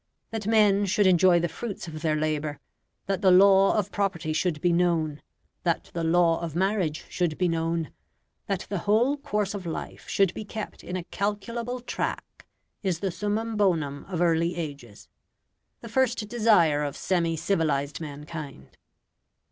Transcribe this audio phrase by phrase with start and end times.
[0.31, 2.59] That men should enjoy the fruits of their labour,
[3.05, 5.21] that the law of property should be known,
[5.61, 7.91] that the law of marriage should be known,
[8.47, 12.47] that the whole course of life should be kept in a calculable track
[12.81, 15.07] is the summum bonum of early ages,
[15.81, 18.79] the first desire of semi civilised mankind.